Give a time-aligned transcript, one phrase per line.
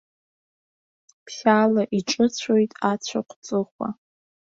[1.23, 3.87] Ԥшьаала иҿыцәоит ацәаҟә ҵыхәа.